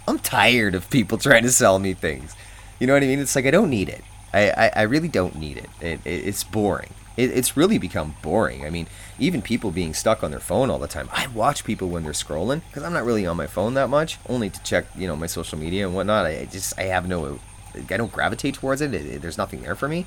[0.09, 2.35] I'm tired of people trying to sell me things.
[2.79, 3.19] You know what I mean?
[3.19, 4.03] It's like I don't need it.
[4.33, 5.69] I, I, I really don't need it.
[5.81, 8.65] it, it it's boring it, it's really become boring.
[8.65, 8.87] I mean,
[9.19, 11.09] even people being stuck on their phone all the time.
[11.13, 14.19] I watch people when they're scrolling because I'm not really on my phone that much,
[14.29, 16.27] only to check, you know, my social media and whatnot.
[16.27, 17.39] I just, I have no,
[17.75, 18.95] I don't gravitate towards it.
[18.95, 20.07] it there's nothing there for me.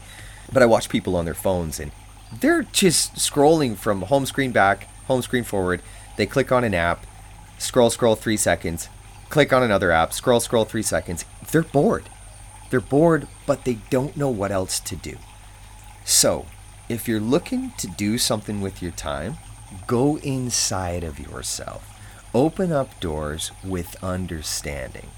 [0.52, 1.92] But I watch people on their phones and
[2.40, 5.82] they're just scrolling from home screen back, home screen forward.
[6.18, 7.06] They click on an app,
[7.58, 8.90] scroll, scroll three seconds,
[9.30, 11.26] click on another app, scroll, scroll three seconds.
[11.52, 12.10] They're bored.
[12.70, 15.18] They're bored, but they don't know what else to do.
[16.06, 16.48] So,
[16.94, 19.38] if you're looking to do something with your time,
[19.88, 21.90] go inside of yourself.
[22.34, 25.10] Open up doors with understanding.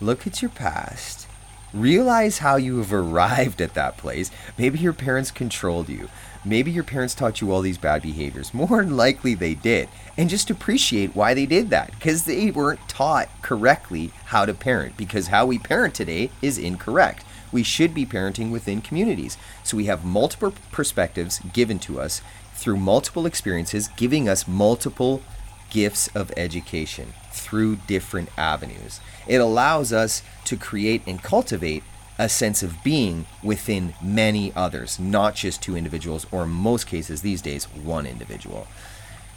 [0.00, 1.26] Look at your past.
[1.74, 4.30] Realize how you have arrived at that place.
[4.58, 6.08] Maybe your parents controlled you.
[6.42, 8.54] Maybe your parents taught you all these bad behaviors.
[8.54, 9.88] More than likely they did.
[10.16, 11.92] And just appreciate why they did that.
[11.92, 14.96] Because they weren't taught correctly how to parent.
[14.96, 19.36] Because how we parent today is incorrect we should be parenting within communities.
[19.64, 22.22] So we have multiple perspectives given to us
[22.54, 25.22] through multiple experiences, giving us multiple
[25.70, 29.00] gifts of education through different avenues.
[29.26, 31.82] It allows us to create and cultivate
[32.18, 37.22] a sense of being within many others, not just two individuals, or in most cases
[37.22, 38.66] these days, one individual.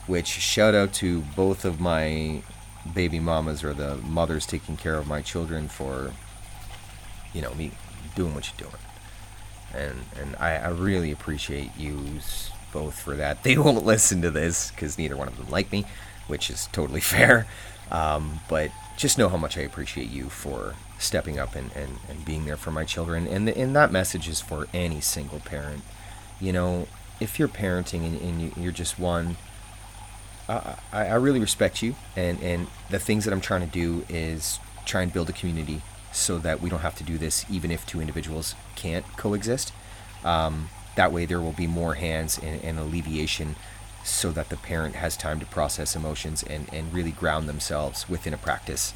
[0.06, 2.42] Which shout out to both of my
[2.94, 6.12] baby mamas or the mothers taking care of my children for,
[7.34, 7.72] you know, me
[8.16, 8.82] doing what you're doing.
[9.74, 12.20] And and I, I really appreciate you
[12.72, 13.44] both for that.
[13.44, 15.86] They won't listen to this because neither one of them like me,
[16.28, 17.48] which is totally fair.
[17.92, 22.26] Um, but just know how much I appreciate you for stepping up and, and, and
[22.26, 23.28] being there for my children.
[23.28, 25.84] And, and that message is for any single parent.
[26.40, 26.88] You know,
[27.20, 29.38] if you're parenting and, and you, are just one,
[30.48, 31.96] I, I really respect you.
[32.16, 35.82] And, and the things that I'm trying to do is try and build a community
[36.14, 39.74] so that we don't have to do this even if two individuals can't coexist.
[40.24, 43.56] Um, that way, there will be more hands and, and alleviation
[44.04, 48.34] so that the parent has time to process emotions and, and really ground themselves within
[48.34, 48.94] a practice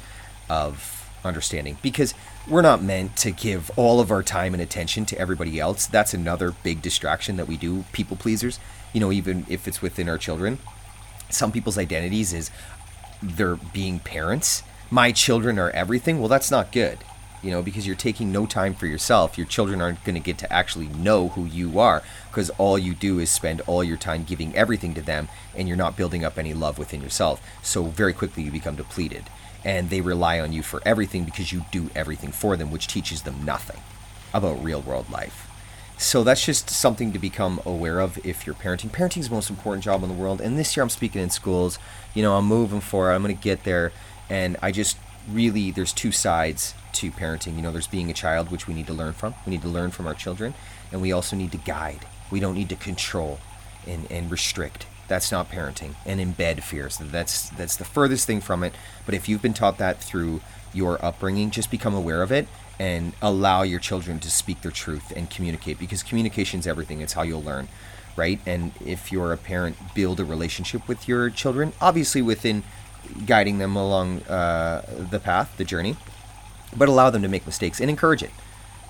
[0.48, 1.78] of understanding.
[1.82, 2.14] Because
[2.46, 5.86] we're not meant to give all of our time and attention to everybody else.
[5.86, 8.60] That's another big distraction that we do, people pleasers.
[8.92, 10.58] You know, even if it's within our children.
[11.30, 12.50] Some people's identities is
[13.22, 14.62] they're being parents.
[14.90, 16.18] My children are everything.
[16.18, 16.98] Well, that's not good
[17.42, 19.38] you know, because you're taking no time for yourself.
[19.38, 22.94] Your children aren't going to get to actually know who you are because all you
[22.94, 26.38] do is spend all your time giving everything to them and you're not building up
[26.38, 27.40] any love within yourself.
[27.62, 29.24] So very quickly you become depleted
[29.64, 33.22] and they rely on you for everything because you do everything for them, which teaches
[33.22, 33.80] them nothing
[34.34, 35.44] about real world life.
[35.96, 38.90] So that's just something to become aware of if you're parenting.
[38.90, 40.40] Parenting is the most important job in the world.
[40.40, 41.76] And this year I'm speaking in schools.
[42.14, 43.16] You know, I'm moving for it.
[43.16, 43.92] I'm going to get there.
[44.30, 44.96] And I just
[45.30, 47.56] really, there's two sides to parenting.
[47.56, 49.34] You know, there's being a child, which we need to learn from.
[49.46, 50.54] We need to learn from our children,
[50.92, 52.06] and we also need to guide.
[52.30, 53.38] We don't need to control
[53.86, 54.86] and, and restrict.
[55.06, 56.90] That's not parenting and embed fear.
[56.90, 58.74] So that's that's the furthest thing from it.
[59.06, 60.42] But if you've been taught that through
[60.74, 62.46] your upbringing, just become aware of it
[62.78, 67.00] and allow your children to speak their truth and communicate because communication is everything.
[67.00, 67.68] It's how you'll learn,
[68.16, 68.38] right?
[68.46, 72.62] And if you're a parent, build a relationship with your children, obviously within
[73.26, 75.96] guiding them along uh, the path, the journey
[76.76, 78.30] but allow them to make mistakes and encourage it.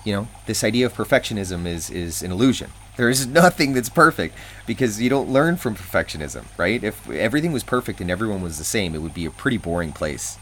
[0.03, 2.71] You know, this idea of perfectionism is is an illusion.
[2.97, 6.83] There is nothing that's perfect because you don't learn from perfectionism, right?
[6.83, 9.91] If everything was perfect and everyone was the same, it would be a pretty boring
[9.91, 10.37] place.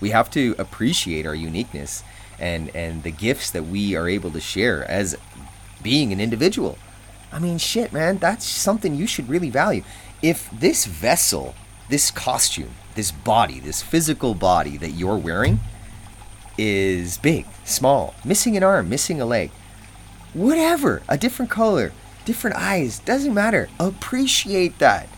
[0.00, 2.02] We have to appreciate our uniqueness
[2.38, 5.16] and and the gifts that we are able to share as
[5.82, 6.78] being an individual.
[7.32, 9.84] I mean, shit, man, that's something you should really value.
[10.20, 11.54] If this vessel,
[11.88, 15.58] this costume, this body, this physical body that you're wearing
[16.58, 19.50] is big, small, missing an arm, missing a leg,
[20.34, 21.94] whatever, a different color,
[22.26, 23.70] different eyes, doesn't matter.
[23.78, 25.08] Appreciate that.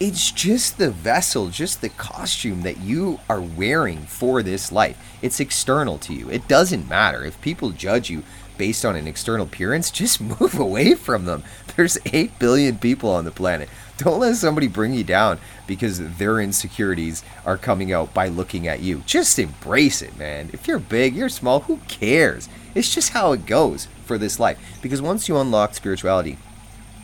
[0.00, 4.98] It's just the vessel, just the costume that you are wearing for this life.
[5.22, 6.28] It's external to you.
[6.30, 7.24] It doesn't matter.
[7.24, 8.24] If people judge you
[8.58, 11.44] based on an external appearance, just move away from them.
[11.76, 13.68] There's 8 billion people on the planet.
[14.00, 18.80] Don't let somebody bring you down because their insecurities are coming out by looking at
[18.80, 19.02] you.
[19.04, 20.48] Just embrace it, man.
[20.54, 22.48] If you're big, you're small, who cares?
[22.74, 24.58] It's just how it goes for this life.
[24.80, 26.38] Because once you unlock spirituality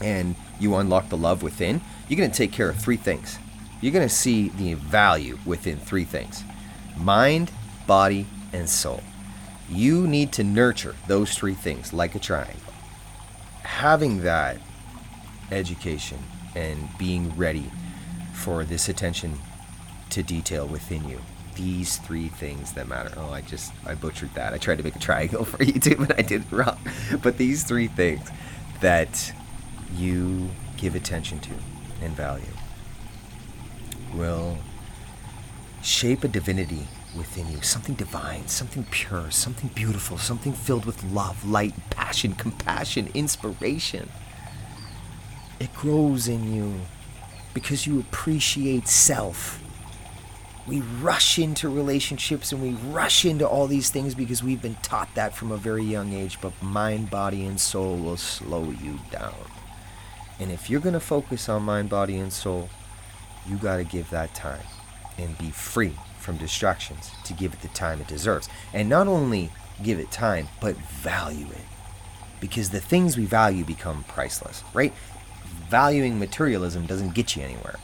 [0.03, 3.39] and you unlock the love within, you're going to take care of three things.
[3.83, 6.45] You're going to see the value within three things
[6.97, 7.53] mind,
[7.87, 9.03] body, and soul.
[9.69, 12.73] You need to nurture those three things like a triangle.
[13.65, 14.57] Having that
[15.51, 16.19] education
[16.57, 17.71] and being ready
[18.33, 19.39] for this attention
[20.11, 21.21] to detail within you.
[21.55, 23.13] These three things that matter.
[23.17, 24.53] Oh, I just I butchered that.
[24.53, 26.79] I tried to make a triangle for you too, but I did it wrong.
[27.23, 28.29] But these three things
[28.81, 29.33] that
[29.95, 31.51] you give attention to
[32.03, 32.45] and value
[34.15, 34.59] will
[35.83, 41.49] shape a divinity within you, something divine, something pure, something beautiful, something filled with love,
[41.49, 44.11] light, passion, compassion, inspiration.
[45.59, 46.81] It grows in you
[47.55, 49.63] because you appreciate self.
[50.67, 55.15] We rush into relationships and we rush into all these things because we've been taught
[55.15, 59.35] that from a very young age, but mind, body, and soul will slow you down.
[60.39, 62.69] And if you're going to focus on mind, body, and soul,
[63.49, 64.65] you got to give that time
[65.17, 68.49] and be free from distractions to give it the time it deserves.
[68.75, 69.51] And not only
[69.83, 71.65] give it time, but value it.
[72.41, 74.93] Because the things we value become priceless, right?
[75.69, 77.77] Valuing materialism doesn't get you anywhere.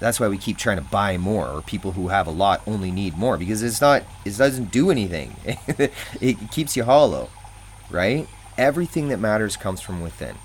[0.00, 2.90] That's why we keep trying to buy more, or people who have a lot only
[2.90, 5.36] need more because it's not, it doesn't do anything.
[6.20, 7.30] it keeps you hollow,
[7.88, 8.26] right?
[8.58, 10.36] Everything that matters comes from within.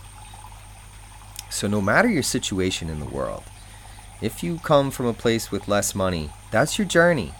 [1.49, 3.43] So, no matter your situation in the world,
[4.21, 7.33] if you come from a place with less money, that's your journey.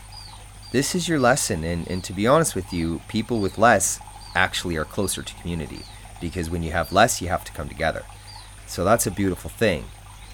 [0.72, 1.63] This is your lesson.
[1.63, 3.99] And, and to be honest with you, people with less
[4.36, 5.82] actually are closer to community
[6.20, 8.03] because when you have less, you have to come together.
[8.68, 9.86] So that's a beautiful thing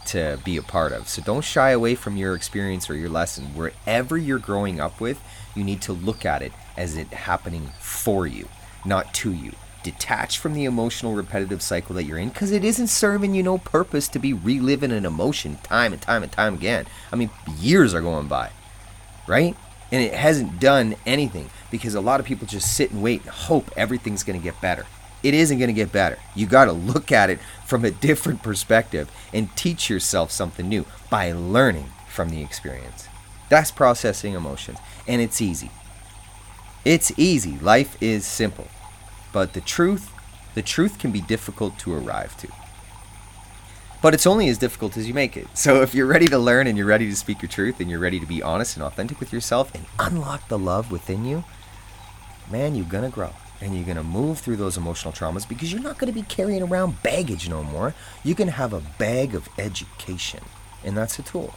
[0.07, 1.07] to be a part of.
[1.07, 3.45] So don't shy away from your experience or your lesson.
[3.55, 5.21] Wherever you're growing up with,
[5.55, 8.49] you need to look at it as it happening for you,
[8.85, 9.53] not to you.
[9.83, 13.57] Detach from the emotional repetitive cycle that you're in because it isn't serving you no
[13.57, 16.85] purpose to be reliving an emotion time and time and time again.
[17.11, 17.29] I mean,
[17.59, 18.49] years are going by,
[19.27, 19.55] right?
[19.91, 23.29] And it hasn't done anything because a lot of people just sit and wait and
[23.29, 24.85] hope everything's going to get better
[25.23, 26.19] it isn't going to get better.
[26.35, 30.85] You got to look at it from a different perspective and teach yourself something new
[31.09, 33.07] by learning from the experience.
[33.49, 35.71] That's processing emotions, and it's easy.
[36.83, 37.57] It's easy.
[37.59, 38.67] Life is simple.
[39.31, 40.11] But the truth,
[40.53, 42.49] the truth can be difficult to arrive to.
[44.01, 45.47] But it's only as difficult as you make it.
[45.53, 47.99] So if you're ready to learn and you're ready to speak your truth and you're
[47.99, 51.45] ready to be honest and authentic with yourself and unlock the love within you,
[52.51, 53.31] man, you're going to grow
[53.61, 56.27] and you're going to move through those emotional traumas because you're not going to be
[56.27, 57.93] carrying around baggage no more.
[58.23, 60.43] You can have a bag of education,
[60.83, 61.53] and that's a tool.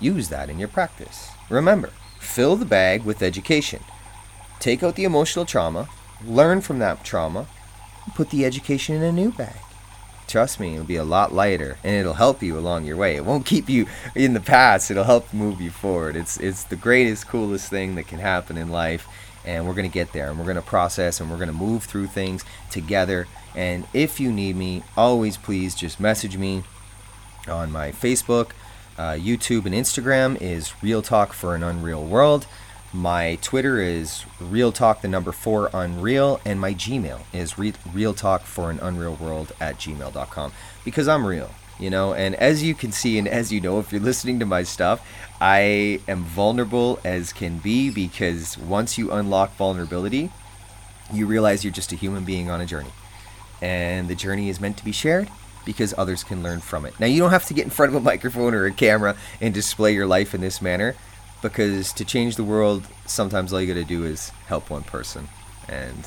[0.00, 1.30] Use that in your practice.
[1.48, 3.82] Remember, fill the bag with education.
[4.58, 5.88] Take out the emotional trauma,
[6.26, 7.46] learn from that trauma,
[8.14, 9.56] put the education in a new bag.
[10.26, 13.14] Trust me, it'll be a lot lighter and it'll help you along your way.
[13.14, 16.16] It won't keep you in the past, it'll help move you forward.
[16.16, 19.06] It's it's the greatest coolest thing that can happen in life
[19.44, 21.54] and we're going to get there and we're going to process and we're going to
[21.54, 23.26] move through things together.
[23.54, 26.64] And if you need me, always please just message me
[27.48, 28.50] on my Facebook,
[28.98, 32.46] uh, YouTube, and Instagram is Real Talk for an Unreal World.
[32.92, 38.14] My Twitter is Real Talk, the number four Unreal, and my Gmail is Re- Real
[38.14, 40.52] Talk for an Unreal World at gmail.com
[40.84, 42.14] because I'm real you know?
[42.14, 45.06] And as you can see and as you know if you're listening to my stuff
[45.40, 50.30] i am vulnerable as can be because once you unlock vulnerability
[51.12, 52.92] you realize you're just a human being on a journey.
[53.60, 55.28] And the journey is meant to be shared
[55.64, 56.98] because others can learn from it.
[57.00, 59.54] Now you don't have to get in front of a microphone or a camera and
[59.54, 60.94] display your life in this manner
[61.42, 65.28] because to change the world sometimes all you got to do is help one person.
[65.68, 66.04] And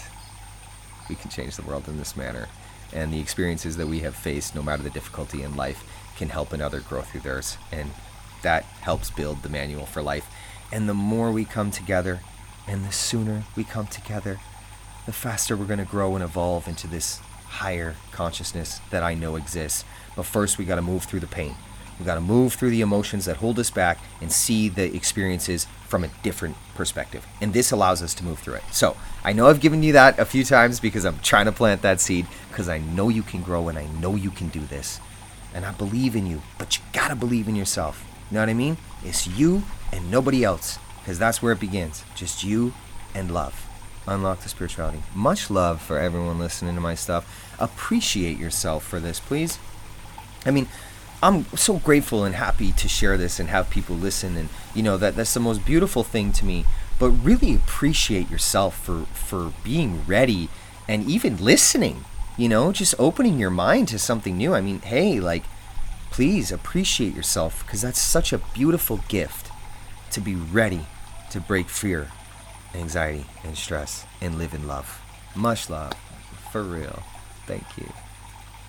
[1.09, 2.47] we can change the world in this manner
[2.93, 5.83] and the experiences that we have faced, no matter the difficulty in life,
[6.17, 7.57] can help another grow through theirs.
[7.71, 7.91] And
[8.41, 10.29] that helps build the manual for life.
[10.71, 12.21] And the more we come together,
[12.67, 14.39] and the sooner we come together,
[15.05, 19.38] the faster we're going to grow and evolve into this higher consciousness that I know
[19.38, 19.85] exists.
[20.15, 21.55] But first, we got to move through the pain.
[21.97, 25.65] We got to move through the emotions that hold us back and see the experiences
[25.88, 27.25] from a different perspective.
[27.41, 28.63] And this allows us to move through it.
[28.71, 31.81] So I know I've given you that a few times because I'm trying to plant
[31.81, 34.99] that seed because I know you can grow and I know you can do this.
[35.53, 38.05] And I believe in you, but you got to believe in yourself.
[38.29, 38.77] You know what I mean?
[39.03, 42.03] It's you and nobody else because that's where it begins.
[42.15, 42.73] Just you
[43.15, 43.67] and love.
[44.05, 45.01] Unlock the spirituality.
[45.15, 47.55] Much love for everyone listening to my stuff.
[47.59, 49.57] Appreciate yourself for this, please.
[50.45, 50.67] I mean,
[51.22, 54.97] I'm so grateful and happy to share this and have people listen and you know
[54.97, 56.65] that that's the most beautiful thing to me.
[56.99, 60.49] But really appreciate yourself for for being ready
[60.88, 62.05] and even listening
[62.38, 64.53] you know just opening your mind to something new.
[64.53, 65.43] I mean hey like
[66.11, 69.51] please appreciate yourself because that's such a beautiful gift
[70.11, 70.86] to be ready
[71.32, 72.11] to break fear
[72.76, 75.01] anxiety and stress and live in love.
[75.36, 75.93] Much love.
[76.51, 77.03] For real.
[77.45, 77.91] Thank you